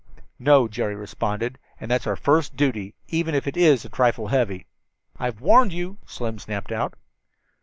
"No," 0.39 0.67
Jerry 0.67 0.95
responded, 0.95 1.59
"and 1.79 1.91
that's 1.91 2.07
our 2.07 2.15
first 2.15 2.55
duty, 2.55 2.95
even 3.09 3.35
if 3.35 3.45
it 3.45 3.55
is 3.55 3.85
a 3.85 3.89
trifle 3.89 4.29
heavy." 4.29 4.65
"I've 5.19 5.41
warned 5.41 5.73
you," 5.73 5.99
Slim 6.07 6.39
snapped 6.39 6.71
out. 6.71 6.95